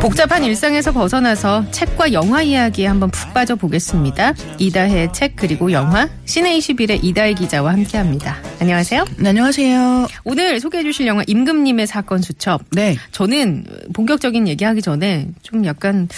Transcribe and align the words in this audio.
복잡한 0.00 0.44
일상에서 0.44 0.92
벗어나서 0.92 1.70
책과 1.70 2.12
영화 2.12 2.42
이야기에 2.42 2.86
한번 2.86 3.10
푹 3.10 3.32
빠져 3.34 3.56
보겠습니다. 3.56 4.34
이다혜의 4.58 5.12
책 5.12 5.36
그리고 5.36 5.72
영화 5.72 6.08
시네21의 6.26 7.02
이다혜 7.02 7.34
기자와 7.34 7.72
함께합니다. 7.72 8.36
안녕하세요. 8.60 9.04
네, 9.18 9.28
안녕하세요. 9.30 10.06
오늘 10.24 10.60
소개해 10.60 10.84
주실 10.84 11.06
영화 11.06 11.22
임금님의 11.26 11.86
사건 11.86 12.22
수첩. 12.22 12.62
네. 12.70 12.96
저는 13.12 13.64
본격적인 13.94 14.46
얘기하기 14.48 14.82
전에 14.82 15.28
좀 15.42 15.64
약간 15.64 16.08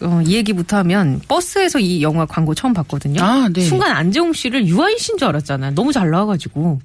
어, 0.00 0.22
이 0.24 0.34
얘기부터 0.36 0.76
하면 0.78 1.20
버스에서 1.28 1.80
이 1.80 2.02
영화 2.02 2.24
광고 2.24 2.54
처음 2.54 2.72
봤거든요. 2.72 3.20
아, 3.22 3.48
네. 3.52 3.62
순간 3.62 3.92
안재홍 3.92 4.32
씨를 4.32 4.66
유아인 4.66 4.96
씨인 4.96 5.18
줄 5.18 5.28
알았잖아요. 5.28 5.74
너무 5.74 5.92
잘 5.92 6.10
나와가지고. 6.10 6.80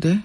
네. 0.00 0.20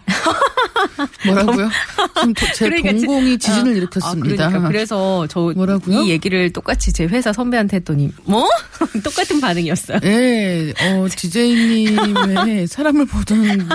뭐라고요? 1.25 1.69
지금 2.15 2.33
도- 2.33 2.45
제 2.53 2.65
그러니까 2.69 2.93
지- 2.93 3.05
동공이 3.05 3.37
지진을 3.37 3.73
아, 3.73 3.75
일으켰습니다. 3.75 4.45
아, 4.45 4.47
그러니까 4.49 4.67
그래서 4.69 5.27
저 5.29 5.51
뭐라고요? 5.55 6.01
이 6.03 6.09
얘기를 6.09 6.51
똑같이 6.53 6.93
제 6.93 7.05
회사 7.05 7.33
선배한테 7.33 7.77
했더니 7.77 8.11
뭐 8.25 8.47
똑같은 9.03 9.41
반응이었어요. 9.41 9.99
예, 10.03 10.73
어, 10.81 11.07
디제이님의 11.09 12.67
사람을 12.67 13.05
보던 13.07 13.67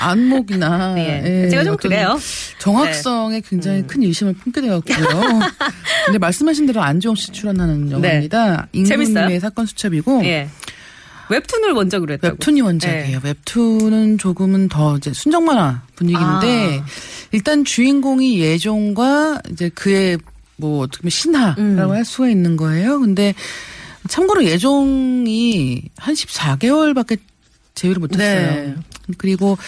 안목이나 0.00 0.94
네. 0.94 1.44
예, 1.44 1.48
제가 1.50 1.64
좀 1.64 1.76
그래요. 1.76 2.18
정확성에 2.58 3.40
굉장히 3.48 3.78
음. 3.80 3.86
큰 3.86 4.02
의심을 4.02 4.34
품게 4.34 4.60
되었고요. 4.60 4.96
근데 6.06 6.18
말씀하신 6.18 6.66
대로 6.66 6.82
안지홍 6.82 7.14
씨 7.14 7.32
출연하는 7.32 7.90
영화입니다. 7.90 8.68
네. 8.72 8.84
재밌어요? 8.84 9.14
임금님의 9.14 9.40
사건 9.40 9.66
수첩이고 9.66 10.24
예. 10.24 10.48
웹툰을 11.28 11.72
원작으로 11.72 12.14
했다고. 12.14 12.34
웹툰이 12.34 12.60
원작이에요. 12.60 13.20
네. 13.20 13.28
웹툰은 13.28 14.18
조금은 14.18 14.68
더 14.68 14.96
이제 14.96 15.12
순정 15.12 15.44
만화 15.44 15.82
분위기인데 15.94 16.80
아. 16.82 16.86
일단 17.32 17.64
주인공이 17.64 18.40
예종과 18.40 19.40
이제 19.50 19.68
그의 19.70 20.18
뭐 20.56 20.80
어떻게 20.84 21.02
보면 21.02 21.10
신하라고 21.10 21.60
음. 21.60 21.90
할 21.90 22.04
수가 22.04 22.28
있는 22.28 22.56
거예요. 22.56 23.00
근데 23.00 23.34
참고로 24.08 24.44
예종이 24.44 25.82
한 25.96 26.14
14개월밖에 26.14 27.18
제위를 27.74 28.00
못했어요. 28.00 28.50
네. 28.50 28.74
그리고 29.18 29.58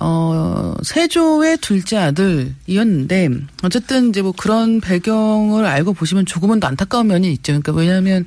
어 0.00 0.74
세조의 0.82 1.58
둘째 1.58 1.98
아들이었는데 1.98 3.30
어쨌든 3.62 4.08
이제 4.08 4.22
뭐 4.22 4.32
그런 4.32 4.80
배경을 4.80 5.64
알고 5.64 5.92
보시면 5.92 6.26
조금은 6.26 6.58
더 6.58 6.66
안타까운 6.66 7.06
면이 7.06 7.30
있죠. 7.34 7.52
그러니까 7.52 7.72
왜냐하면 7.72 8.24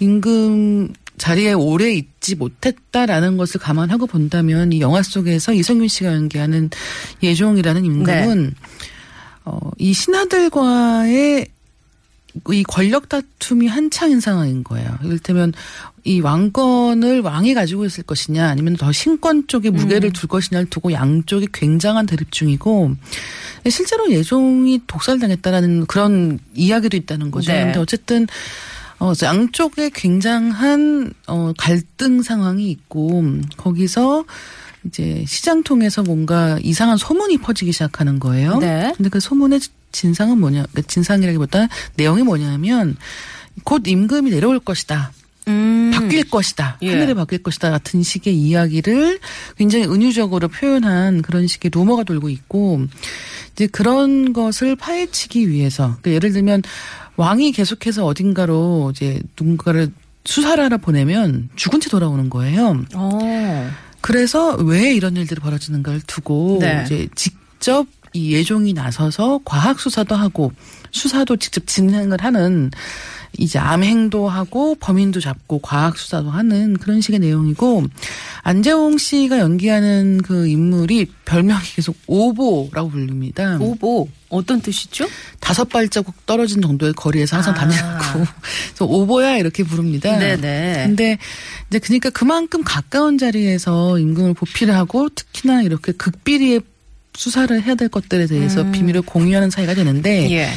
임금 0.00 0.92
자리에 1.18 1.52
오래 1.52 1.92
있지 1.92 2.34
못했다라는 2.34 3.36
것을 3.36 3.60
감안하고 3.60 4.06
본다면 4.06 4.72
이 4.72 4.80
영화 4.80 5.02
속에서 5.02 5.52
이성균 5.52 5.88
씨가 5.88 6.12
연기하는 6.14 6.70
예종이라는 7.22 7.84
임금은 7.84 8.54
어, 9.44 9.58
이 9.78 9.92
신하들과의 9.92 11.48
이 12.52 12.62
권력 12.64 13.08
다툼이 13.08 13.66
한창인 13.66 14.20
상황인 14.20 14.62
거예요. 14.62 14.96
이를테면 15.02 15.52
이 16.04 16.20
왕권을 16.20 17.20
왕이 17.20 17.54
가지고 17.54 17.84
있을 17.84 18.04
것이냐 18.04 18.48
아니면 18.48 18.76
더 18.76 18.92
신권 18.92 19.46
쪽에 19.46 19.70
무게를 19.70 20.12
둘 20.12 20.28
것이냐를 20.28 20.68
두고 20.70 20.92
양쪽이 20.92 21.48
굉장한 21.52 22.06
대립 22.06 22.30
중이고 22.30 22.94
실제로 23.68 24.10
예종이 24.10 24.80
독살당했다라는 24.86 25.86
그런 25.86 26.38
이야기도 26.54 26.96
있다는 26.96 27.30
거죠. 27.30 27.52
네. 27.52 27.64
근데 27.64 27.78
어쨌든 27.80 28.26
어, 29.00 29.12
양쪽에 29.22 29.90
굉장한 29.90 31.12
어, 31.26 31.52
갈등 31.56 32.22
상황이 32.22 32.70
있고 32.70 33.22
거기서 33.56 34.24
이제 34.84 35.24
시장 35.26 35.62
통해서 35.62 36.02
뭔가 36.02 36.58
이상한 36.62 36.96
소문이 36.96 37.38
퍼지기 37.38 37.72
시작하는 37.72 38.18
거예요. 38.18 38.58
네. 38.58 38.92
근데 38.96 39.08
그 39.08 39.20
소문의 39.20 39.60
진상은 39.92 40.38
뭐냐? 40.38 40.64
그러니까 40.70 40.82
진상이라기보다 40.82 41.68
내용이 41.96 42.22
뭐냐면 42.22 42.96
곧 43.64 43.82
임금이 43.86 44.30
내려올 44.30 44.60
것이다. 44.60 45.12
음. 45.48 45.90
바뀔 45.94 46.28
것이다. 46.28 46.78
예. 46.82 46.90
하늘에 46.90 47.14
바뀔 47.14 47.42
것이다. 47.42 47.70
같은 47.70 48.02
식의 48.02 48.36
이야기를 48.36 49.18
굉장히 49.56 49.86
은유적으로 49.86 50.48
표현한 50.48 51.22
그런 51.22 51.46
식의 51.46 51.70
루머가 51.74 52.04
돌고 52.04 52.28
있고 52.28 52.86
이제 53.58 53.66
그런 53.66 54.32
것을 54.32 54.76
파헤치기 54.76 55.48
위해서 55.50 55.96
그러니까 56.00 56.12
예를 56.12 56.32
들면 56.32 56.62
왕이 57.16 57.50
계속해서 57.50 58.06
어딘가로 58.06 58.92
이제 58.94 59.20
누군가를 59.38 59.90
수사를 60.24 60.62
하러 60.62 60.78
보내면 60.78 61.48
죽은 61.56 61.80
채 61.80 61.90
돌아오는 61.90 62.30
거예요. 62.30 62.84
어. 62.94 63.70
그래서 64.00 64.54
왜 64.54 64.94
이런 64.94 65.16
일들이 65.16 65.40
벌어지는가를 65.40 66.02
두고 66.02 66.58
네. 66.60 66.82
이제 66.84 67.08
직접 67.16 67.88
이 68.12 68.32
예종이 68.32 68.74
나서서 68.74 69.40
과학 69.44 69.80
수사도 69.80 70.14
하고 70.14 70.52
수사도 70.92 71.36
직접 71.36 71.66
진행을 71.66 72.18
하는 72.22 72.70
이제 73.36 73.58
암행도 73.58 74.28
하고 74.28 74.74
범인도 74.76 75.20
잡고 75.20 75.60
과학 75.60 75.98
수사도 75.98 76.30
하는 76.30 76.76
그런 76.78 77.00
식의 77.00 77.20
내용이고 77.20 77.84
안재홍 78.42 78.98
씨가 78.98 79.38
연기하는 79.38 80.22
그 80.22 80.46
인물이 80.46 81.06
별명이 81.24 81.62
계속 81.74 81.96
오보라고 82.06 82.90
불립니다. 82.90 83.58
오보 83.60 84.08
어떤 84.30 84.60
뜻이죠? 84.60 85.06
다섯 85.40 85.68
발자국 85.68 86.26
떨어진 86.26 86.62
정도의 86.62 86.92
거리에서 86.94 87.36
항상 87.36 87.54
아. 87.54 87.58
다니라고 87.58 88.24
그래서 88.40 88.84
오보야 88.84 89.36
이렇게 89.36 89.62
부릅니다. 89.62 90.18
네네. 90.18 90.84
근데 90.86 91.18
이제 91.68 91.78
그러니까 91.78 92.10
그만큼 92.10 92.62
가까운 92.64 93.18
자리에서 93.18 93.98
임금을 93.98 94.34
보필을 94.34 94.74
하고 94.74 95.08
특히나 95.10 95.62
이렇게 95.62 95.92
극비리에 95.92 96.60
수사를 97.14 97.62
해야 97.62 97.74
될 97.74 97.88
것들에 97.88 98.26
대해서 98.26 98.70
비밀을 98.70 99.02
공유하는 99.02 99.50
사이가 99.50 99.74
되는데 99.74 100.26
음. 100.26 100.30
예. 100.30 100.48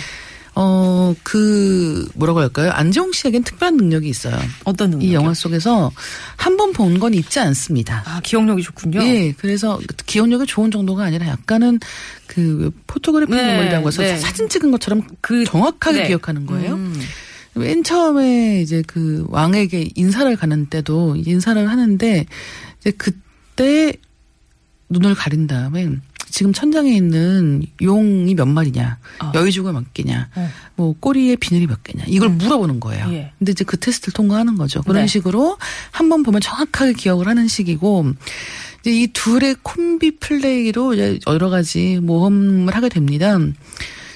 어 0.55 1.15
그 1.23 2.07
뭐라고 2.15 2.39
할까요? 2.39 2.71
안재홍 2.71 3.11
씨에겐 3.13 3.43
특별한 3.43 3.77
능력이 3.77 4.07
있어요. 4.09 4.37
어떤 4.63 4.91
능력? 4.91 5.05
이 5.07 5.13
영화 5.13 5.33
속에서 5.33 5.91
한 6.37 6.57
번 6.57 6.73
본건 6.73 7.13
잊지 7.13 7.39
않습니다. 7.39 8.03
아 8.05 8.19
기억력이 8.21 8.61
좋군요. 8.63 9.01
예, 9.03 9.31
그래서 9.37 9.79
기억력이 10.05 10.45
좋은 10.45 10.69
정도가 10.71 11.03
아니라 11.05 11.27
약간은 11.27 11.79
그 12.27 12.71
포토그래피 12.87 13.33
네, 13.33 13.43
메모리라고 13.43 13.87
해서 13.87 14.01
네. 14.01 14.17
사진 14.17 14.47
찍은 14.49 14.71
것처럼 14.71 15.03
그 15.21 15.43
정확하게 15.45 16.01
네. 16.03 16.07
기억하는 16.07 16.45
거예요. 16.45 16.75
음. 16.75 17.01
맨 17.53 17.83
처음에 17.83 18.61
이제 18.61 18.81
그 18.87 19.25
왕에게 19.29 19.89
인사를 19.95 20.33
가는 20.37 20.65
때도 20.67 21.15
인사를 21.17 21.69
하는데 21.69 22.25
이제 22.79 22.91
그때 22.91 23.93
눈을 24.89 25.15
가린 25.15 25.47
다음에 25.47 25.89
지금 26.31 26.53
천장에 26.53 26.89
있는 26.95 27.63
용이 27.81 28.33
몇 28.33 28.45
마리냐, 28.47 28.97
어. 29.21 29.31
여의주가 29.35 29.71
몇 29.71 29.93
개냐, 29.93 30.29
어. 30.35 30.49
뭐 30.75 30.95
꼬리에 30.99 31.35
비늘이 31.35 31.67
몇 31.67 31.83
개냐 31.83 32.05
이걸 32.07 32.29
물어보는 32.29 32.79
거예요. 32.79 33.07
예. 33.11 33.31
근데 33.37 33.51
이제 33.51 33.63
그 33.63 33.77
테스트를 33.77 34.13
통과하는 34.13 34.55
거죠. 34.55 34.81
그런 34.81 35.01
네. 35.03 35.07
식으로 35.07 35.57
한 35.91 36.09
번 36.09 36.23
보면 36.23 36.41
정확하게 36.41 36.93
기억을 36.93 37.27
하는 37.27 37.47
식이고 37.47 38.13
이제 38.81 38.91
이 38.91 39.07
둘의 39.07 39.57
콤비 39.63 40.17
플레이로 40.19 40.93
이제 40.95 41.19
여러 41.27 41.49
가지 41.49 41.99
모험을 42.01 42.75
하게 42.75 42.89
됩니다. 42.89 43.37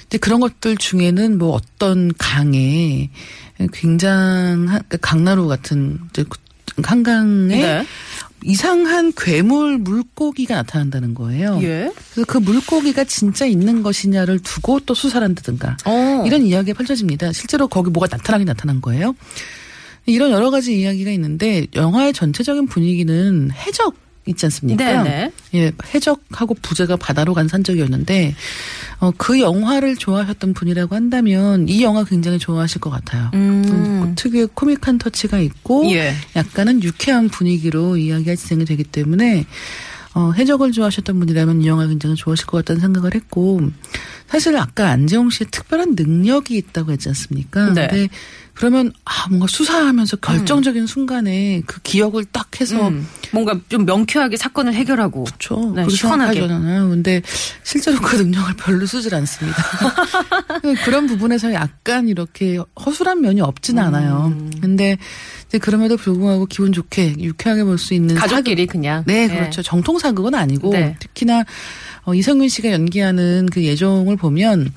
이제 0.06 0.18
그런 0.18 0.40
것들 0.40 0.76
중에는 0.76 1.38
뭐 1.38 1.50
어떤 1.52 2.12
강에 2.18 3.10
굉장한 3.72 4.66
그러니까 4.66 4.96
강나루 5.00 5.46
같은 5.48 5.98
이제 6.10 6.24
그 6.28 6.38
한강에 6.82 7.56
네. 7.56 7.86
이상한 8.44 9.12
괴물 9.16 9.78
물고기가 9.78 10.56
나타난다는 10.56 11.14
거예요. 11.14 11.58
예. 11.62 11.92
그래서 12.12 12.24
그 12.26 12.38
물고기가 12.38 13.04
진짜 13.04 13.46
있는 13.46 13.82
것이냐를 13.82 14.38
두고 14.38 14.80
또 14.80 14.94
수사를 14.94 15.24
한다든가 15.24 15.76
어. 15.84 16.22
이런 16.26 16.42
이야기가 16.42 16.76
펼쳐집니다. 16.76 17.32
실제로 17.32 17.66
거기 17.66 17.90
뭐가 17.90 18.08
나타나긴 18.10 18.46
나타난 18.46 18.80
거예요. 18.80 19.14
이런 20.06 20.30
여러 20.30 20.50
가지 20.50 20.78
이야기가 20.80 21.10
있는데 21.12 21.66
영화의 21.74 22.12
전체적인 22.12 22.66
분위기는 22.66 23.50
해적 23.50 23.96
있지 24.26 24.46
않습니까? 24.46 25.02
네네. 25.02 25.32
예, 25.54 25.72
해적하고 25.94 26.54
부제가 26.60 26.96
바다로 26.96 27.32
간 27.32 27.48
산적이었는데 27.48 28.34
어, 28.98 29.12
그 29.16 29.40
영화를 29.40 29.96
좋아하셨던 29.96 30.54
분이라고 30.54 30.94
한다면 30.94 31.68
이 31.68 31.82
영화 31.82 32.04
굉장히 32.04 32.38
좋아하실 32.38 32.80
것 32.80 32.90
같아요. 32.90 33.30
음. 33.34 33.55
음, 33.74 34.14
특유의 34.16 34.48
코믹한 34.54 34.98
터치가 34.98 35.38
있고 35.38 35.90
예. 35.92 36.14
약간은 36.34 36.82
유쾌한 36.82 37.28
분위기로 37.28 37.96
이야기가 37.96 38.34
진행이 38.34 38.64
되기 38.64 38.84
때문에 38.84 39.46
어, 40.14 40.32
해적을 40.32 40.72
좋아하셨던 40.72 41.18
분이라면 41.18 41.60
이 41.60 41.66
영화 41.66 41.86
굉장히 41.86 42.16
좋아하실 42.16 42.46
것 42.46 42.58
같다는 42.58 42.80
생각을 42.80 43.14
했고 43.14 43.60
사실 44.28 44.56
아까 44.56 44.88
안재홍 44.88 45.28
씨의 45.28 45.48
특별한 45.50 45.94
능력이 45.94 46.56
있다고 46.56 46.92
했지 46.92 47.10
않습니까? 47.10 47.72
네. 47.74 47.86
근데 47.86 48.08
그러면 48.56 48.90
아 49.04 49.28
뭔가 49.28 49.46
수사하면서 49.48 50.16
결정적인 50.16 50.86
순간에 50.86 51.62
그 51.66 51.80
기억을 51.82 52.24
딱 52.24 52.58
해서 52.58 52.88
음, 52.88 53.06
뭔가 53.30 53.60
좀 53.68 53.84
명쾌하게 53.84 54.38
사건을 54.38 54.72
해결하고. 54.72 55.24
그렇죠. 55.24 55.74
네, 55.76 55.86
시원하게. 55.90 56.40
생각하잖아요. 56.40 56.88
근데 56.88 57.20
실제로 57.62 57.98
그 58.00 58.16
능력을 58.16 58.54
별로 58.56 58.86
쓰질 58.86 59.14
않습니다. 59.14 59.62
그런 60.84 61.06
부분에서 61.06 61.52
약간 61.52 62.08
이렇게 62.08 62.58
허술한 62.84 63.20
면이 63.20 63.42
없진 63.42 63.78
않아요. 63.78 64.32
음. 64.34 64.50
근데 64.60 64.96
그럼에도 65.60 65.96
불구하고 65.98 66.46
기분 66.46 66.72
좋게 66.72 67.16
유쾌하게 67.18 67.62
볼 67.64 67.76
수 67.76 67.92
있는 67.92 68.14
가족끼리 68.14 68.66
그냥. 68.66 69.04
네, 69.06 69.24
예. 69.24 69.28
그렇죠. 69.28 69.60
정통 69.62 69.98
사극은 69.98 70.34
아니고 70.34 70.70
네. 70.70 70.96
특히나 70.98 71.44
어, 72.04 72.14
이성균 72.14 72.48
씨가 72.48 72.72
연기하는 72.72 73.48
그 73.52 73.62
예종을 73.62 74.16
보면 74.16 74.72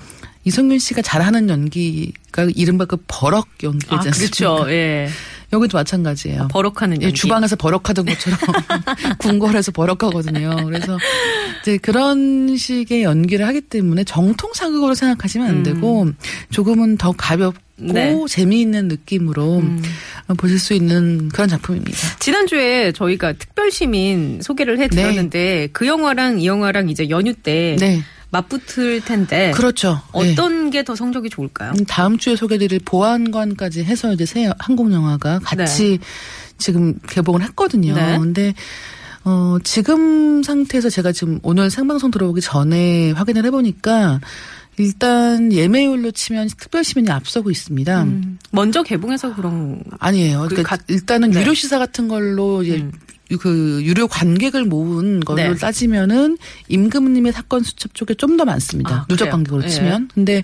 이성균 0.50 0.80
씨가 0.80 1.04
잘하는 1.04 1.48
연기가 1.48 2.48
이른바 2.56 2.86
그 2.86 2.98
버럭 3.08 3.48
연기지 3.62 3.88
아, 3.94 3.98
않습니까? 3.98 4.18
그렇죠. 4.18 4.72
예. 4.72 5.08
여기도 5.54 5.78
마찬가지예요. 5.78 6.48
버럭하는 6.50 7.02
예, 7.02 7.06
연기. 7.06 7.16
주방에서 7.20 7.56
버럭하던 7.56 8.06
것처럼 8.06 8.40
궁궐에서 9.20 9.72
버럭하거든요. 9.72 10.66
그래서 10.66 10.98
이제 11.62 11.78
그런 11.78 12.58
식의 12.58 13.04
연기를 13.04 13.46
하기 13.48 13.62
때문에 13.62 14.04
정통 14.04 14.52
사극으로 14.54 14.96
생각하시면 14.96 15.48
안 15.48 15.64
되고 15.64 16.08
조금은 16.52 16.98
더 16.98 17.12
가볍고 17.12 17.60
음. 17.82 17.88
네. 17.94 18.16
재미있는 18.28 18.88
느낌으로 18.88 19.60
음. 19.60 19.82
보실 20.38 20.60
수 20.60 20.74
있는 20.74 21.30
그런 21.30 21.48
작품입니다. 21.48 21.98
지난주에 22.20 22.92
저희가 22.92 23.34
특별 23.34 23.72
시민 23.72 24.42
소개를 24.42 24.80
해드렸는데 24.80 25.70
그 25.74 25.88
영화랑 25.88 26.40
이 26.42 26.48
영화랑 26.48 26.90
이제 26.90 27.10
연휴 27.10 27.34
때 27.34 27.76
네, 27.80 28.02
맞붙을 28.32 29.02
텐데 29.02 29.52
그렇죠. 29.56 30.02
네. 30.14 30.32
어떤 30.34 30.70
게더 30.70 30.96
성적이 30.96 31.30
좋을까요? 31.30 31.72
음, 31.78 31.86
다음 31.86 32.18
주에 32.18 32.36
소개드릴 32.36 32.80
보안관까지 32.86 33.84
해서 33.84 34.14
이제 34.14 34.26
새 34.26 34.50
한국 34.60 34.92
영화가 34.92 35.40
같이 35.40 36.00
지금 36.58 36.94
개봉을 37.08 37.42
했거든요. 37.44 37.96
네. 37.96 38.18
근데 38.20 38.54
어 39.26 39.58
지금 39.64 40.44
상태에서 40.44 40.90
제가 40.90 41.12
지금 41.12 41.40
오늘 41.44 41.70
생방송 41.70 42.12
들어오기 42.12 42.42
전에 42.42 43.12
확인을 43.12 43.46
해보니까 43.46 44.22
일단 44.78 45.52
예매율로 45.52 46.12
치면 46.12 46.48
특별 46.58 46.84
시민이 46.86 47.10
앞서고 47.12 47.52
있습니다. 47.52 48.04
음, 48.04 48.40
먼저 48.52 48.82
개봉해서 48.84 49.36
그런 49.36 49.84
아니에요. 50.00 50.44
그 50.44 50.48
그러니까 50.50 50.78
가- 50.78 50.84
일단은 50.88 51.32
네. 51.32 51.42
유료 51.42 51.54
시사 51.54 51.80
같은 51.80 52.08
걸로 52.08 52.64
이제 52.64 52.78
음. 52.78 52.92
그 53.38 53.82
유료 53.84 54.08
관객을 54.08 54.66
모은 54.66 55.20
걸로 55.20 55.42
네. 55.42 55.56
따지면은 55.56 56.38
임금님의 56.68 57.32
사건 57.32 57.64
수첩 57.64 57.94
쪽에 57.94 58.14
좀 58.16 58.38
더 58.38 58.46
많습니다. 58.46 58.96
아, 58.96 59.06
누적? 59.10 59.30
관객으로 59.30 59.64
예. 59.64 59.68
치면. 59.68 60.10
근데 60.14 60.44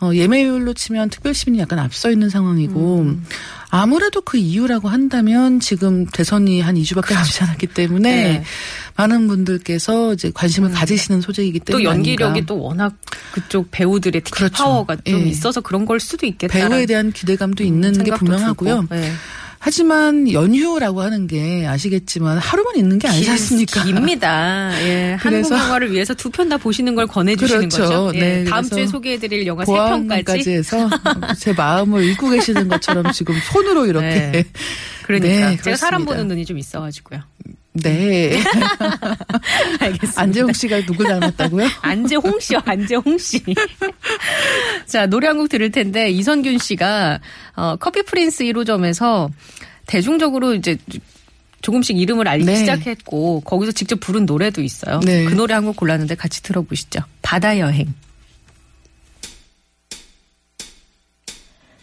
어, 0.00 0.14
예매율로 0.14 0.74
치면 0.74 1.10
특별시민이 1.10 1.60
약간 1.60 1.78
앞서 1.80 2.10
있는 2.10 2.30
상황이고 2.30 3.00
음. 3.00 3.24
아무래도 3.68 4.20
그 4.20 4.38
이유라고 4.38 4.88
한다면 4.88 5.58
지금 5.60 6.06
대선이 6.06 6.60
한 6.60 6.76
2주밖에 6.76 7.12
남지 7.14 7.42
않았기 7.42 7.66
때문에 7.66 8.10
네. 8.10 8.38
음. 8.38 8.42
많은 8.96 9.26
분들께서 9.26 10.14
이제 10.14 10.30
관심을 10.32 10.70
가지시는 10.70 11.20
소재이기 11.20 11.58
또 11.60 11.64
때문에 11.64 11.84
연기력이 11.84 12.24
아닌가. 12.24 12.46
또 12.46 12.60
워낙 12.62 12.94
그쪽 13.32 13.68
배우들의 13.72 14.22
특히 14.24 14.38
그렇죠. 14.38 14.64
파워가 14.64 14.96
좀 15.04 15.20
예. 15.20 15.24
있어서 15.24 15.60
그런 15.60 15.84
걸 15.84 15.98
수도 16.00 16.26
있겠다. 16.26 16.52
배우에 16.52 16.86
대한 16.86 17.12
기대감도 17.12 17.64
있는 17.64 17.92
게 18.04 18.12
분명하고요. 18.12 18.86
네. 18.90 19.12
하지만 19.60 20.30
연휴라고 20.32 21.00
하는 21.02 21.26
게 21.26 21.66
아시겠지만 21.66 22.38
하루만 22.38 22.76
있는 22.76 22.98
게 22.98 23.08
아니지 23.08 23.28
않습니까? 23.30 23.82
깁니다. 23.82 24.70
예, 24.86 25.16
한국 25.18 25.28
그래서- 25.48 25.56
영화를 25.58 25.90
위해서 25.92 26.14
두 26.14 26.30
편 26.30 26.48
다 26.48 26.56
보시는 26.56 26.94
걸 26.94 27.06
권해주시는 27.06 27.68
그렇죠. 27.68 27.82
거죠. 28.06 28.12
예, 28.18 28.20
네, 28.20 28.44
다음 28.44 28.62
주에 28.68 28.86
소개해드릴 28.86 29.46
영화 29.46 29.64
세 29.64 29.72
편까지. 29.72 30.50
해서 30.52 30.88
제 31.38 31.52
마음을 31.52 32.04
읽고 32.04 32.30
계시는 32.30 32.68
것처럼 32.68 33.10
지금 33.12 33.34
손으로 33.52 33.86
이렇게 33.86 34.06
네. 34.06 34.44
그러니까 35.04 35.50
네, 35.50 35.56
제가 35.62 35.76
사람. 35.76 36.04
보는 36.04 36.28
눈이 36.28 36.44
좀 36.46 36.56
있어가지고요. 36.58 37.20
네. 37.82 38.38
알겠습니다. 39.80 40.20
안재홍 40.22 40.52
씨가 40.52 40.80
누굴 40.86 41.06
닮았다고요? 41.06 41.66
안재홍 41.82 42.38
씨요, 42.40 42.60
안재홍 42.64 43.18
씨. 43.18 43.42
자, 44.86 45.06
노래 45.06 45.26
한 45.28 45.38
곡 45.38 45.48
들을 45.48 45.70
텐데, 45.70 46.10
이선균 46.10 46.58
씨가, 46.58 47.20
어, 47.56 47.76
커피 47.76 48.02
프린스 48.02 48.44
1호점에서 48.44 49.30
대중적으로 49.86 50.54
이제 50.54 50.76
조금씩 51.60 51.96
이름을 51.98 52.26
알리기 52.28 52.50
네. 52.50 52.56
시작했고, 52.56 53.40
거기서 53.42 53.72
직접 53.72 54.00
부른 54.00 54.26
노래도 54.26 54.62
있어요. 54.62 55.00
네. 55.04 55.24
그 55.24 55.34
노래 55.34 55.54
한 55.54 55.64
곡 55.64 55.76
골랐는데 55.76 56.14
같이 56.14 56.42
들어보시죠. 56.42 57.00
바다 57.22 57.58
여행. 57.58 57.92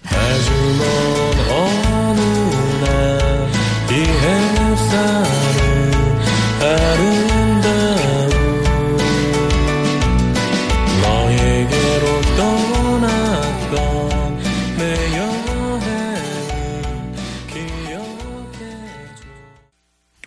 아주 0.03 0.51
먼 0.77 1.51
어느 1.51 2.21
날이 2.85 3.95
햇살 4.05 5.24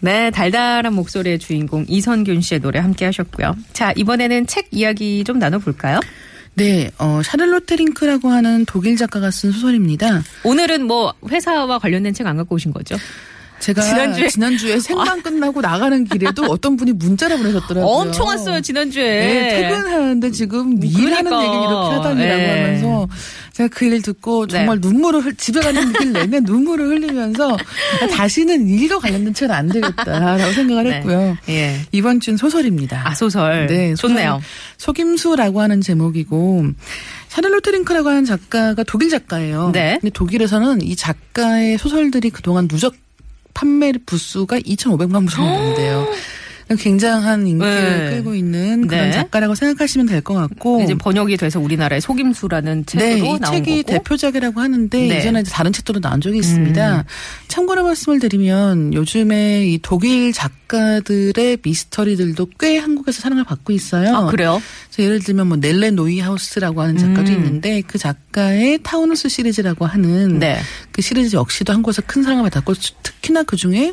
네, 0.01 0.31
달달한 0.31 0.93
목소리의 0.95 1.39
주인공 1.39 1.85
이선균 1.89 2.41
씨의 2.41 2.61
노래 2.61 2.79
함께 2.79 3.05
하셨고요. 3.05 3.57
자, 3.73 3.93
이번에는 3.97 4.47
책 4.47 4.69
이야기 4.71 5.25
좀 5.25 5.39
나눠볼까요? 5.39 6.01
네, 6.55 6.91
어, 6.99 7.21
샤를로테 7.25 7.77
링크라고 7.77 8.29
하는 8.31 8.65
독일 8.65 8.97
작가가 8.97 9.31
쓴 9.31 9.53
소설입니다. 9.53 10.23
오늘은 10.45 10.87
뭐 10.87 11.15
회사와 11.29 11.79
관련된 11.79 12.15
책 12.15 12.27
안 12.27 12.37
갖고 12.37 12.57
오신 12.57 12.73
거죠? 12.73 12.97
제가 13.61 13.83
지난주에- 13.83 14.31
지난주에 14.31 14.79
생방 14.81 15.21
끝나고 15.21 15.61
나가는 15.61 16.05
길에도 16.05 16.45
어떤 16.45 16.77
분이 16.77 16.93
문자를 16.93 17.39
보내셨더라고요. 17.39 17.85
엄청 17.85 18.27
왔어요, 18.29 18.61
지난주에. 18.61 19.03
네, 19.05 19.63
퇴근하는데 19.63 20.31
지금 20.31 20.83
일하는 20.83 21.25
그러니까. 21.25 21.43
얘기를 21.43 21.63
이렇게 21.65 21.95
하다니라고 21.97 22.37
네. 22.41 22.51
하면서 22.63 23.09
제가 23.53 23.69
그 23.73 23.85
얘기를 23.87 24.03
듣고 24.03 24.47
정말 24.47 24.79
눈물을 24.81 25.21
흘, 25.25 25.35
집에 25.35 25.61
가는 25.61 25.93
길 25.95 26.13
내내 26.13 26.41
눈물을 26.41 26.87
흘리면서 26.87 27.57
다시는 28.13 28.69
일과 28.69 28.99
관련된 29.01 29.35
책은 29.35 29.53
안 29.55 29.69
되겠다라고 29.69 30.53
생각을 30.53 30.85
네. 30.85 30.91
했고요. 30.97 31.37
예. 31.49 31.81
이번 31.91 32.21
주는 32.21 32.37
소설입니다. 32.37 33.03
아, 33.09 33.15
소설. 33.15 33.67
네, 33.67 33.97
소설. 33.97 34.11
좋네요. 34.17 34.41
속임수라고 34.77 35.61
하는 35.61 35.81
제목이고 35.81 36.67
샤를로 37.29 37.61
트 37.61 37.71
링크라고 37.71 38.09
하는 38.09 38.25
작가가 38.25 38.85
독일 38.85 39.11
작가예요. 39.11 39.71
네. 39.73 39.99
근데 40.01 40.11
독일에서는 40.11 40.81
이 40.83 40.95
작가의 40.95 41.77
소설들이 41.79 42.31
그동안 42.31 42.69
누적 42.69 42.95
판매 43.59 43.91
부수가 44.07 44.61
2,500만 44.61 45.27
부 45.27 45.35
정도 45.35 45.53
된대요. 45.53 46.07
굉장한 46.77 47.47
인기를 47.47 47.99
네. 48.05 48.11
끌고 48.11 48.35
있는 48.35 48.87
그런 48.87 49.07
네. 49.07 49.13
작가라고 49.13 49.55
생각하시면 49.55 50.07
될 50.07 50.21
것 50.21 50.35
같고 50.35 50.83
이제 50.83 50.95
번역이 50.95 51.37
돼서 51.37 51.61
우리나라의 51.61 52.01
속임수라는 52.01 52.85
책으로 52.87 53.09
네, 53.09 53.17
이 53.19 53.39
나온 53.39 53.41
책이 53.43 53.83
거고. 53.85 53.93
대표작이라고 53.93 54.61
하는데 54.61 54.99
네. 54.99 55.15
음. 55.15 55.19
이전에 55.19 55.43
다른 55.45 55.73
책들도 55.73 56.01
나온 56.01 56.21
적이 56.21 56.39
있습니다. 56.39 57.05
참고로 57.49 57.85
말씀을 57.85 58.19
드리면 58.19 58.93
요즘에 58.95 59.67
이 59.67 59.79
독일 59.81 60.33
작가들의 60.33 61.59
미스터리들도 61.63 62.47
꽤 62.59 62.79
한국에서 62.79 63.21
사랑을 63.23 63.45
받고 63.45 63.73
있어요. 63.73 64.15
아, 64.15 64.27
그래요? 64.27 64.61
예를 64.99 65.21
들면 65.21 65.47
뭐 65.47 65.57
넬레 65.57 65.93
노이하우스라고 65.93 66.83
하는 66.83 66.97
작가도 66.99 67.31
음. 67.31 67.37
있는데 67.37 67.83
그 67.87 67.97
작가의 67.99 68.81
타우누스 68.83 69.29
시리즈라고 69.29 69.87
하는 69.87 70.41
네. 70.41 70.59
그 70.91 71.01
시리즈 71.01 71.37
역시도 71.37 71.73
한국에서 71.73 72.03
큰 72.07 72.25
사랑을 72.25 72.43
받았고 72.45 72.75
특히나 73.03 73.45
그 73.45 73.57
중에 73.57 73.93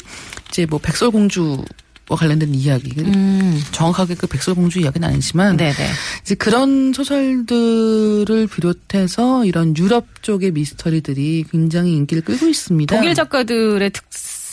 이제 0.50 0.65
뭐 0.65 0.79
백설공주와 0.79 1.58
관련된 2.07 2.53
이야기 2.53 2.91
음. 3.00 3.59
정확하게 3.71 4.15
그 4.15 4.27
백설공주 4.27 4.79
이야기는 4.79 5.07
아니지만 5.07 5.57
네네. 5.57 5.74
이제 6.21 6.35
그런 6.35 6.93
소설들을 6.93 8.47
비롯해서 8.47 9.45
이런 9.45 9.75
유럽 9.77 10.05
쪽의 10.21 10.51
미스터리들이 10.51 11.45
굉장히 11.50 11.93
인기를 11.93 12.24
끌고 12.24 12.47
있습니다. 12.47 12.95
독일 12.95 13.15
작가들의 13.15 13.89
특 13.91 14.03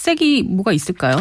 색이 0.03 0.43
뭐가 0.43 0.73
있을까요? 0.73 1.17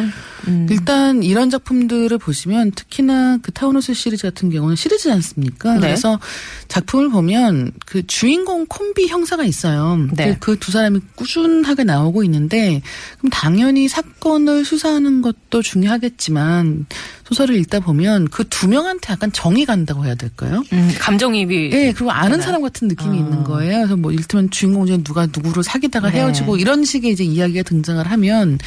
음. 0.47 0.65
일단 0.71 1.21
이런 1.21 1.51
작품들을 1.51 2.17
보시면 2.17 2.71
특히나 2.71 3.38
그 3.43 3.51
타우누스 3.51 3.93
시리즈 3.93 4.23
같은 4.23 4.50
경우는 4.50 4.75
시리즈지 4.75 5.11
않습니까? 5.11 5.75
네. 5.75 5.81
그래서 5.81 6.19
작품을 6.67 7.09
보면 7.09 7.73
그 7.85 8.05
주인공 8.07 8.65
콤비 8.65 9.07
형사가 9.07 9.43
있어요. 9.43 10.07
네. 10.13 10.35
그두 10.39 10.71
사람이 10.71 11.00
꾸준하게 11.15 11.83
나오고 11.83 12.23
있는데 12.23 12.81
그럼 13.19 13.29
당연히 13.29 13.88
사건을 13.88 14.65
수사하는 14.65 15.21
것도 15.21 15.61
중요하겠지만 15.61 16.88
소설을 17.27 17.55
읽다 17.55 17.79
보면 17.79 18.27
그 18.29 18.43
두 18.61 18.67
명한테 18.67 19.13
약간 19.13 19.31
정이 19.31 19.65
간다고 19.65 20.05
해야 20.05 20.13
될까요? 20.13 20.61
음, 20.71 20.93
감정이입이. 21.00 21.71
예, 21.73 21.91
그리고 21.93 22.11
아는 22.11 22.33
되나요? 22.33 22.43
사람 22.45 22.61
같은 22.61 22.88
느낌이 22.89 23.17
아. 23.17 23.19
있는 23.19 23.43
거예요. 23.43 23.77
그래서 23.77 23.95
뭐 23.95 24.11
이를테면 24.11 24.51
주인공 24.51 24.85
중에 24.85 25.01
누가 25.01 25.25
누구를 25.25 25.63
사귀다가 25.63 26.11
네. 26.11 26.17
헤어지고 26.19 26.57
이런 26.57 26.83
식의 26.83 27.11
이제 27.11 27.23
이야기가 27.23 27.63
등장을 27.63 28.05
하면 28.05 28.59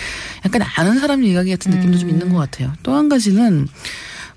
약간 0.44 0.62
아는 0.76 0.99
사람 1.00 1.25
이야기 1.25 1.50
같은 1.50 1.73
느낌도 1.73 1.99
좀 1.99 2.11
있는 2.11 2.28
것 2.30 2.38
같아요. 2.38 2.73
또 2.82 2.94
한 2.94 3.08
가지는 3.08 3.66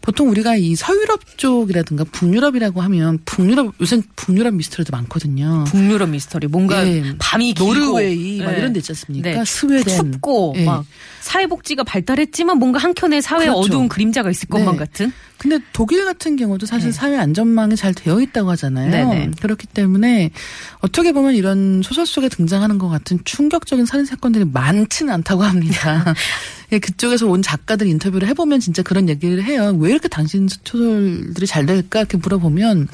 보통 0.02 0.30
우리가 0.30 0.56
이 0.56 0.76
서유럽 0.76 1.38
쪽이라든가 1.38 2.06
북유럽이라고 2.06 2.82
하면 2.82 3.20
북유럽 3.26 3.76
요새 3.82 4.02
북유럽 4.16 4.54
미스터리도 4.54 4.96
많거든요. 4.96 5.66
북유럽 5.68 6.10
미스터리 6.10 6.48
뭔가 6.48 6.88
예. 6.88 7.04
밤이 7.20 7.54
길고 7.54 7.74
노르웨이 7.74 8.42
막 8.42 8.54
예. 8.54 8.58
이런 8.60 8.72
데 8.74 8.80
있지 8.80 8.92
않습니까? 8.94 9.30
네. 9.30 9.44
스웨덴 9.46 10.14
춥고 10.14 10.54
예. 10.58 10.64
막 10.64 10.86
사회복지가 11.28 11.84
발달했지만 11.84 12.58
뭔가 12.58 12.80
한켠에 12.80 13.20
사회에 13.20 13.48
그렇죠. 13.48 13.60
어두운 13.60 13.90
그림자가 13.90 14.32
있을 14.32 14.48
것만 14.48 14.74
네. 14.74 14.78
같은. 14.78 15.12
근데 15.38 15.60
독일 15.74 16.06
같은 16.06 16.38
경우도 16.38 16.66
사실 16.66 16.88
네. 16.88 16.92
사회 16.92 17.18
안전망이 17.18 17.76
잘 17.76 17.94
되어 17.94 18.22
있다고 18.22 18.50
하잖아요. 18.52 18.90
네네. 18.90 19.32
그렇기 19.42 19.68
때문에 19.68 20.32
어떻게 20.80 21.12
보면 21.12 21.36
이런 21.36 21.82
소설 21.84 22.06
속에 22.06 22.30
등장하는 22.30 22.78
것 22.78 22.88
같은 22.88 23.20
충격적인 23.26 23.86
살인 23.86 24.06
사건들이 24.06 24.46
많지는 24.46 25.14
않다고 25.14 25.44
합니다. 25.44 26.16
예, 26.72 26.80
그쪽에서 26.80 27.28
온 27.28 27.42
작가들 27.42 27.88
인터뷰를 27.88 28.28
해보면 28.30 28.62
진짜 28.62 28.82
그런 28.82 29.10
얘기를 29.10 29.44
해요. 29.44 29.76
왜 29.78 29.92
이렇게 29.92 30.08
당신 30.08 30.48
소설들이 30.48 31.46
잘 31.46 31.66
될까 31.66 32.00
이렇게 32.00 32.18
물어보면 32.18 32.88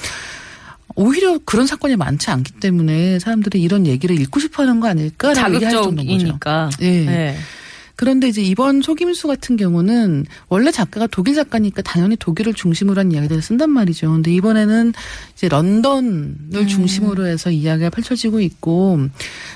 오히려 0.96 1.40
그런 1.46 1.68
사건이 1.68 1.96
많지 1.96 2.30
않기 2.32 2.54
때문에 2.54 3.20
사람들이 3.20 3.62
이런 3.62 3.86
얘기를 3.88 4.20
읽고 4.20 4.40
싶어하는 4.40 4.80
거 4.80 4.88
아닐까라고 4.88 5.56
얘기할 5.56 5.74
정도인 5.74 6.08
거죠. 6.08 6.28
자극적이니까. 6.28 6.70
예. 6.82 7.06
네. 7.06 7.38
그런데 8.04 8.28
이제 8.28 8.42
이번 8.42 8.82
속임수 8.82 9.30
같은 9.30 9.56
경우는 9.56 10.26
원래 10.50 10.72
작가가 10.72 11.08
독일 11.08 11.36
작가니까 11.36 11.82
당연히 11.84 12.18
독일을 12.18 12.54
중심으로 12.54 13.00
한 13.00 13.14
이야기들을 13.14 13.42
쓴단 13.42 13.70
말이죠. 13.70 14.12
근데 14.12 14.30
이번에는 14.34 14.92
이제 15.34 15.48
런던을 15.48 16.36
음. 16.54 16.68
중심으로 16.68 17.26
해서 17.26 17.50
이야기가 17.50 17.92
펼쳐지고 17.92 18.42
있고 18.42 19.00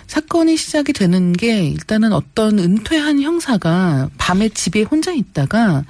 사건이 0.08 0.56
시작이 0.56 0.94
되는 0.94 1.34
게 1.34 1.68
일단은 1.68 2.14
어떤 2.14 2.58
은퇴한 2.58 3.22
형사가 3.22 4.12
밤에 4.18 4.48
집에 4.48 4.84
혼자 4.84 5.12
있다가 5.12 5.84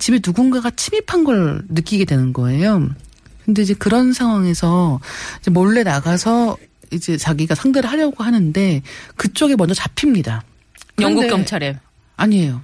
집에 0.00 0.18
누군가가 0.26 0.72
침입한 0.72 1.22
걸 1.22 1.62
느끼게 1.68 2.04
되는 2.04 2.32
거예요. 2.32 2.90
근데 3.44 3.62
이제 3.62 3.74
그런 3.74 4.12
상황에서 4.12 4.98
이제 5.40 5.52
몰래 5.52 5.84
나가서 5.84 6.56
이제 6.90 7.16
자기가 7.16 7.54
상대를 7.54 7.88
하려고 7.88 8.24
하는데 8.24 8.82
그쪽에 9.14 9.54
먼저 9.54 9.72
잡힙니다. 9.72 10.42
영국 11.00 11.28
경찰에. 11.28 11.78
아니에요. 12.22 12.60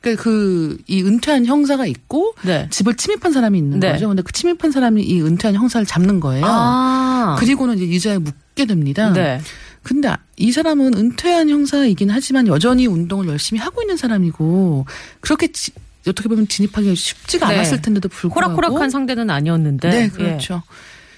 그러니까 0.00 0.22
그이 0.24 1.02
은퇴한 1.04 1.46
형사가 1.46 1.86
있고 1.86 2.34
네. 2.42 2.66
집을 2.70 2.96
침입한 2.96 3.32
사람이 3.32 3.56
있는 3.56 3.78
네. 3.78 3.92
거죠. 3.92 4.08
근데 4.08 4.22
그 4.22 4.32
침입한 4.32 4.72
사람이 4.72 5.02
이 5.02 5.20
은퇴한 5.22 5.54
형사를 5.54 5.86
잡는 5.86 6.18
거예요. 6.18 6.44
아. 6.46 7.36
그리고는 7.38 7.76
이제 7.76 7.86
유자에 7.88 8.18
묻게 8.18 8.64
됩니다. 8.66 9.12
네. 9.12 9.40
근데 9.84 10.12
이 10.36 10.50
사람은 10.50 10.94
은퇴한 10.94 11.48
형사이긴 11.48 12.10
하지만 12.10 12.46
여전히 12.48 12.86
운동을 12.86 13.28
열심히 13.28 13.60
하고 13.60 13.80
있는 13.82 13.96
사람이고 13.96 14.86
그렇게 15.20 15.48
지- 15.52 15.72
어떻게 16.08 16.28
보면 16.28 16.48
진입하기 16.48 16.94
쉽지가 16.96 17.48
네. 17.48 17.54
않았을 17.56 17.80
텐데도 17.82 18.08
불구하고 18.08 18.54
호락호락한 18.56 18.90
상대는 18.90 19.30
아니었는데. 19.30 19.88
네, 19.90 20.08
그렇죠. 20.08 20.62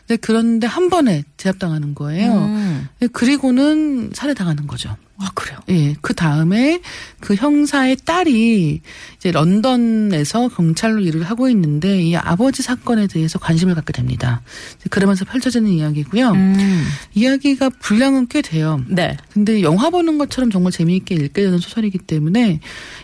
네, 0.08 0.16
그런데 0.16 0.66
한 0.66 0.90
번에 0.90 1.24
제압당하는 1.38 1.90
예. 1.90 1.94
거예요. 1.94 2.32
음. 2.34 2.88
네, 3.00 3.06
그리고는 3.06 4.10
살해당하는 4.12 4.66
거죠. 4.66 4.94
아, 5.18 5.30
그래요. 5.34 5.58
예, 5.70 5.94
그 6.00 6.12
다음에 6.12 6.80
그 7.20 7.34
형사의 7.34 7.96
딸이 8.04 8.80
이제 9.16 9.30
런던에서 9.30 10.48
경찰로 10.48 11.00
일을 11.00 11.22
하고 11.22 11.48
있는데 11.48 12.02
이 12.02 12.16
아버지 12.16 12.62
사건에 12.62 13.06
대해서 13.06 13.38
관심을 13.38 13.74
갖게 13.74 13.92
됩니다. 13.92 14.42
그러면서 14.90 15.24
펼쳐지는 15.24 15.70
이야기고요. 15.70 16.30
음. 16.32 16.84
이야기가 17.14 17.70
분량은 17.80 18.26
꽤 18.28 18.42
돼요. 18.42 18.80
네. 18.88 19.16
근데 19.32 19.62
영화 19.62 19.88
보는 19.90 20.18
것처럼 20.18 20.50
정말 20.50 20.72
재미있게 20.72 21.14
읽게 21.14 21.42
되는 21.42 21.58
소설이기 21.58 21.98
때문에 21.98 22.60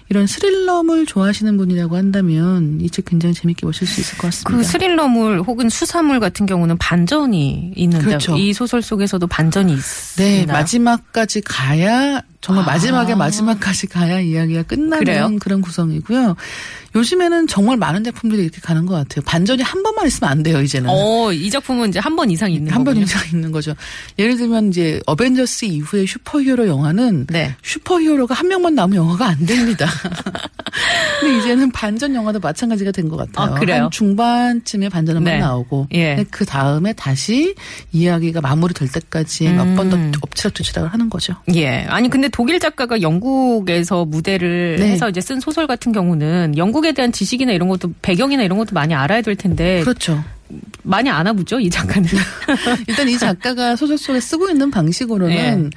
이런 0.09 0.26
스릴러물 0.26 1.07
좋아하시는 1.07 1.57
분이라고 1.57 1.97
한다면 1.97 2.79
이 2.81 2.88
책 2.90 3.05
굉장히 3.05 3.35
재미있게 3.37 3.64
보실 3.64 3.87
수 3.87 4.00
있을 4.00 4.19
것 4.19 4.26
같습니다. 4.26 4.50
그 4.50 4.64
스릴러물 4.64 5.43
혹은 5.43 5.69
수사물 5.69 6.19
같은 6.19 6.45
경우는 6.45 6.76
반전이 6.79 7.75
있는데 7.76 8.05
그렇죠. 8.05 8.37
이 8.37 8.52
소설 8.52 8.83
속에서도 8.83 9.25
반전이 9.29 9.76
네, 10.17 10.40
있나요? 10.40 10.57
마지막까지 10.59 11.40
가야 11.43 12.00
정말 12.40 12.64
아. 12.64 12.66
마지막에 12.66 13.14
마지막까지 13.14 13.87
가야 13.87 14.19
이야기가 14.21 14.62
끝나는 14.62 14.99
그래요? 15.04 15.30
그런 15.40 15.61
구성이고요. 15.61 16.37
요즘에는 16.95 17.47
정말 17.47 17.76
많은 17.76 18.02
작품들이 18.02 18.42
이렇게 18.42 18.61
가는 18.61 18.87
것 18.87 18.95
같아요. 18.95 19.23
반전이 19.25 19.62
한 19.62 19.83
번만 19.83 20.07
있으면 20.07 20.30
안 20.30 20.42
돼요, 20.42 20.61
이제는. 20.61 20.88
어, 20.90 21.33
이 21.33 21.50
작품은 21.50 21.90
이제 21.90 21.99
한 21.99 22.16
번 22.16 22.30
이상 22.30 22.50
있는 22.50 22.73
한 22.73 22.83
번. 22.83 22.97
이상 22.97 23.23
있는 23.33 23.52
거죠. 23.52 23.75
예를 24.19 24.37
들면 24.37 24.71
이제 24.71 25.00
어벤져스 25.07 25.66
이후의 25.66 26.07
슈퍼히어로 26.07 26.66
영화는 26.66 27.26
네. 27.28 27.54
슈퍼히어로가 27.62 28.35
한 28.35 28.49
명만 28.49 28.75
나오면 28.75 28.97
영화가 28.97 29.26
안 29.28 29.47
됩니다. 29.47 29.87
근데 31.20 31.38
이제는 31.38 31.70
반전 31.72 32.14
영화도 32.14 32.40
마찬가지가 32.40 32.92
된 32.92 33.08
것 33.10 33.16
같아요. 33.16 33.54
아, 33.54 33.58
그래요? 33.58 33.84
한 33.84 33.90
중반쯤에 33.90 34.88
반전 34.88 35.16
한번 35.16 35.32
네. 35.34 35.38
나오고 35.40 35.88
예. 35.94 36.24
그 36.30 36.44
다음에 36.44 36.92
다시 36.92 37.54
이야기가 37.92 38.40
마무리될 38.40 38.88
때까지 38.90 39.48
몇번더 39.50 39.96
음. 39.96 40.12
엎치락뒤치락을 40.22 40.92
하는 40.92 41.10
거죠. 41.10 41.34
예. 41.54 41.84
아니 41.88 42.08
근데 42.08 42.28
독일 42.28 42.58
작가가 42.60 43.00
영국에서 43.00 44.04
무대를 44.04 44.76
네. 44.78 44.90
해서 44.92 45.08
이제 45.08 45.20
쓴 45.20 45.40
소설 45.40 45.66
같은 45.66 45.92
경우는 45.92 46.56
영국에 46.56 46.92
대한 46.92 47.12
지식이나 47.12 47.52
이런 47.52 47.68
것도 47.68 47.92
배경이나 48.02 48.42
이런 48.42 48.58
것도 48.58 48.74
많이 48.74 48.94
알아야 48.94 49.22
될 49.22 49.36
텐데 49.36 49.80
그렇죠. 49.80 50.22
많이 50.82 51.10
아나 51.10 51.32
보죠 51.32 51.60
이 51.60 51.68
작가는. 51.70 52.08
일단 52.88 53.08
이 53.08 53.18
작가가 53.18 53.76
소설 53.76 53.98
속에 53.98 54.20
쓰고 54.20 54.48
있는 54.50 54.70
방식으로는 54.70 55.70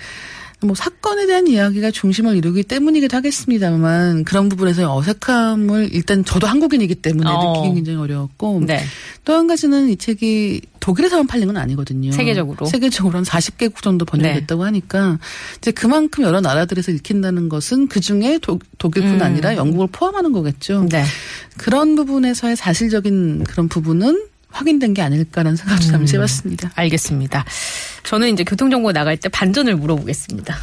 뭐 0.65 0.75
사건에 0.75 1.25
대한 1.25 1.48
이야기가 1.48 1.91
중심을 1.91 2.36
이루기 2.36 2.63
때문이기도 2.63 3.15
하겠습니다만 3.17 4.24
그런 4.24 4.50
부분에서 4.50 4.96
어색함을 4.96 5.89
일단 5.93 6.24
저도 6.25 6.48
한국인이기 6.48 6.96
때문에 6.96 7.29
어. 7.29 7.53
느끼기 7.53 7.75
굉장히 7.75 8.00
어려웠고 8.00 8.62
네. 8.65 8.84
또한 9.25 9.48
가지는 9.48 9.89
이 9.89 9.98
책이 9.98 10.62
독일에서만 10.79 11.27
팔린 11.27 11.48
건 11.48 11.58
아니거든요. 11.58 12.12
세계적으로. 12.12 12.65
세계적으로 12.65 13.17
한 13.17 13.24
40개국 13.24 13.82
정도 13.82 14.05
번역이 14.05 14.27
네. 14.27 14.39
됐다고 14.41 14.65
하니까 14.65 15.20
이제 15.58 15.72
그만큼 15.72 16.24
여러 16.24 16.41
나라들에서 16.41 16.91
읽힌다는 16.91 17.50
것은 17.50 17.88
그 17.88 18.00
중에 18.00 18.39
독일뿐 18.77 19.13
음. 19.15 19.22
아니라 19.22 19.55
영국을 19.55 19.88
포함하는 19.91 20.32
거겠죠. 20.34 20.88
네. 20.89 21.03
그런 21.58 21.96
부분에서의 21.96 22.55
사실적인 22.55 23.43
그런 23.46 23.70
부분은 23.70 24.27
확인된 24.50 24.93
게 24.93 25.01
아닐까라는 25.01 25.55
생각도 25.55 25.86
음. 25.88 25.91
잠시 25.91 26.15
해봤습니다. 26.15 26.72
알겠습니다. 26.75 27.43
저는 28.03 28.33
이제 28.33 28.43
교통정보 28.43 28.91
나갈 28.91 29.17
때 29.17 29.29
반전을 29.29 29.75
물어보겠습니다. 29.77 30.57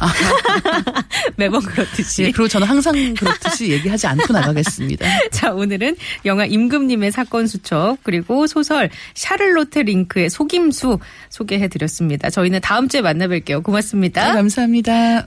매번 1.35 1.61
그렇듯이. 1.61 2.23
예, 2.23 2.31
그리고 2.31 2.47
저는 2.47 2.67
항상 2.67 3.13
그렇듯이 3.15 3.71
얘기하지 3.71 4.07
않고 4.07 4.33
나가겠습니다. 4.33 5.05
자, 5.31 5.51
오늘은 5.51 5.95
영화 6.25 6.45
임금님의 6.45 7.11
사건 7.11 7.47
수첩 7.47 7.97
그리고 8.03 8.47
소설 8.47 8.89
샤를로트 9.15 9.79
링크의 9.79 10.29
속임수 10.29 10.99
소개해 11.29 11.67
드렸습니다. 11.67 12.29
저희는 12.29 12.61
다음 12.61 12.87
주에 12.87 13.01
만나뵐게요. 13.01 13.63
고맙습니다. 13.63 14.27
네, 14.27 14.33
감사합니다. 14.33 15.25